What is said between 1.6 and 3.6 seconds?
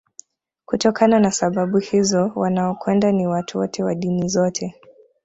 hizo wanaokwenda ni watu